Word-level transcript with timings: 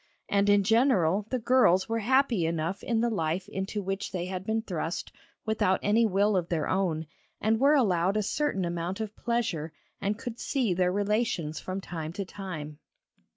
And 0.27 0.49
in 0.49 0.63
general 0.63 1.27
the 1.29 1.37
girls 1.37 1.87
were 1.87 1.99
happy 1.99 2.47
enough 2.47 2.81
in 2.83 3.01
the 3.01 3.09
life 3.11 3.47
into 3.47 3.83
which 3.83 4.11
they 4.11 4.25
had 4.25 4.43
been 4.47 4.63
thrust 4.63 5.11
without 5.45 5.79
any 5.83 6.07
will 6.07 6.35
of 6.35 6.49
their 6.49 6.67
own, 6.67 7.05
and 7.39 7.59
were 7.59 7.75
allowed 7.75 8.17
a 8.17 8.23
certain 8.23 8.65
amount 8.65 8.99
of 8.99 9.15
pleasure 9.15 9.71
and 10.01 10.17
could 10.17 10.39
see 10.39 10.73
their 10.73 10.91
relations 10.91 11.59
from 11.59 11.81
time 11.81 12.13
to 12.13 12.25
time. 12.25 12.79